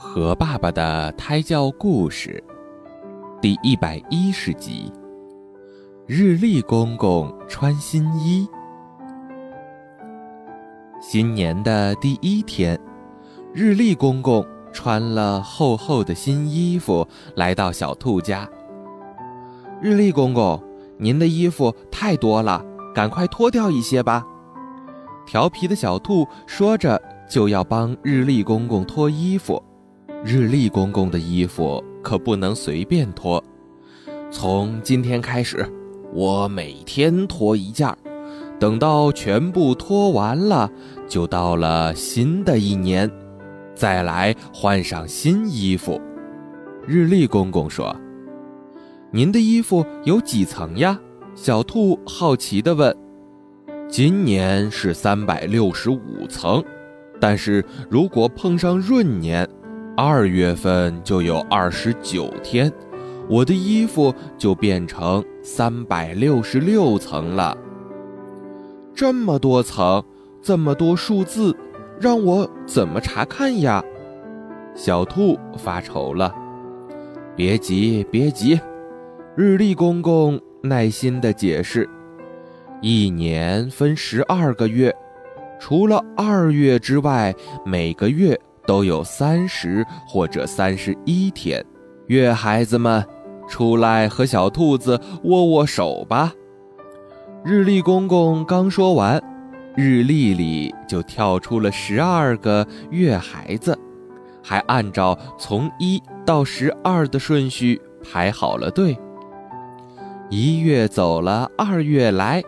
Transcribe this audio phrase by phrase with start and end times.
[0.00, 2.42] 和爸爸的胎教故事，
[3.42, 4.92] 第一百一十集。
[6.06, 8.48] 日历公公穿新衣。
[11.00, 12.78] 新年的第一天，
[13.52, 17.04] 日历公公穿了厚厚的新衣服，
[17.34, 18.48] 来到小兔家。
[19.82, 20.62] 日历公公，
[20.96, 24.24] 您的衣服太多了，赶快脱掉一些吧。
[25.26, 29.60] 调皮的小兔说着，就要帮日历公公脱衣服。
[30.24, 33.42] 日历公公的衣服可不能随便脱，
[34.32, 35.64] 从今天开始，
[36.12, 37.96] 我每天脱一件儿，
[38.58, 40.68] 等到全部脱完了，
[41.06, 43.08] 就到了新的一年，
[43.76, 46.00] 再来换上新衣服。
[46.84, 47.94] 日历公公说
[49.12, 50.98] ：“您的衣服有几层呀？”
[51.36, 52.94] 小兔好奇地问。
[53.88, 56.62] “今年是三百六十五层，
[57.20, 59.48] 但是如果碰上闰年。”
[60.00, 62.72] 二月份就有二十九天，
[63.28, 67.58] 我的衣服就变成三百六十六层了。
[68.94, 70.00] 这么多层，
[70.40, 71.52] 这么多数字，
[71.98, 73.82] 让我怎么查看呀？
[74.72, 76.32] 小兔发愁了。
[77.34, 78.60] 别急，别急，
[79.34, 81.90] 日历公公耐心地解释：
[82.80, 84.94] 一年分十二个月，
[85.58, 87.34] 除了二月之外，
[87.66, 88.40] 每个月。
[88.68, 91.64] 都有三十或者三十一天，
[92.08, 93.02] 月孩子们，
[93.48, 96.30] 出来和小兔子握握手吧。
[97.42, 99.18] 日历公公刚说完，
[99.74, 103.74] 日历里就跳出了十二个月孩子，
[104.44, 108.98] 还按照从一到十二的顺序排好了队。
[110.28, 112.42] 一月走了，二月来；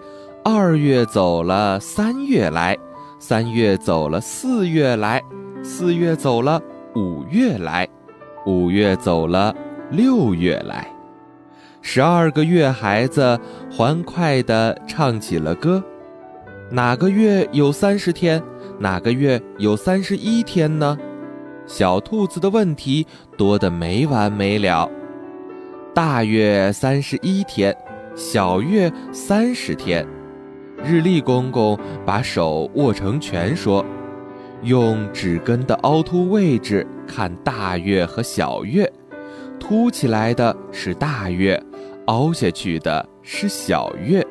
[0.44, 2.74] 二月走了，三月来；
[3.18, 5.19] 三月走了，四月来。
[5.62, 6.60] 四月走了，
[6.94, 7.86] 五月来；
[8.46, 9.54] 五月走了，
[9.90, 10.86] 六月来。
[11.82, 13.38] 十二个月孩子
[13.70, 15.82] 欢快地唱起了歌。
[16.70, 18.42] 哪个月有三十天？
[18.78, 20.96] 哪个月有三十一天呢？
[21.66, 23.06] 小兔子的问题
[23.36, 24.90] 多得没完没了。
[25.94, 27.76] 大月三十一天，
[28.14, 30.06] 小月三十天。
[30.82, 33.84] 日历公公把手握成拳说。
[34.62, 38.90] 用指根的凹凸位置看大月和小月，
[39.58, 41.62] 凸起来的是大月，
[42.06, 44.26] 凹下去的是小月。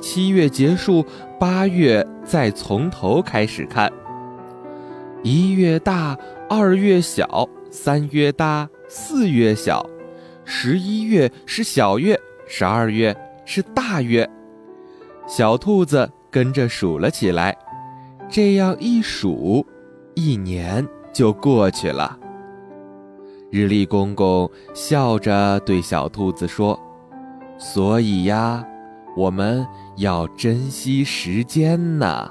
[0.00, 1.04] 七月结束，
[1.38, 3.90] 八月再从头开始看。
[5.22, 6.16] 一月大，
[6.48, 9.84] 二月小，三月大，四月小，
[10.44, 14.28] 十一月是小月，十二月是大月。
[15.26, 17.56] 小兔子跟着数了起来，
[18.28, 19.64] 这样一数。
[20.14, 22.18] 一年就过去了。
[23.50, 26.78] 日历公公笑着对小兔子说
[27.58, 28.64] ：“所以呀，
[29.16, 32.30] 我们要珍惜时间呢。”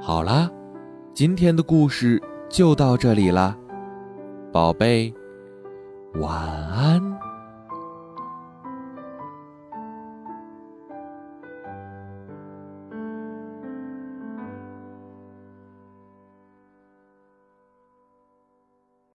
[0.00, 0.48] 好啦，
[1.12, 3.56] 今天的故事就到这里了，
[4.52, 5.12] 宝贝，
[6.20, 6.32] 晚
[6.70, 7.25] 安。